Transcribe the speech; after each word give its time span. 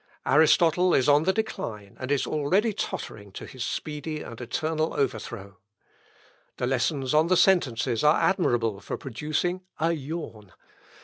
Aristotle 0.25 0.95
is 0.95 1.07
on 1.07 1.25
the 1.25 1.31
decline, 1.31 1.95
and 1.99 2.11
is 2.11 2.25
already 2.25 2.73
tottering 2.73 3.31
to 3.33 3.45
his 3.45 3.63
speedy 3.63 4.23
and 4.23 4.41
eternal 4.41 4.95
overthrow. 4.95 5.59
The 6.57 6.65
lessons 6.65 7.13
on 7.13 7.27
the 7.27 7.37
sentences 7.37 8.03
are 8.03 8.19
admirable 8.19 8.79
for 8.79 8.97
producing 8.97 9.61
a 9.79 9.91
yawn. 9.91 10.53